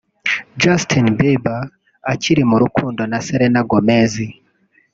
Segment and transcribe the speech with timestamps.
[0.61, 1.63] Justin Bieber
[2.13, 4.13] akiri mu rukundo na Selena Gomez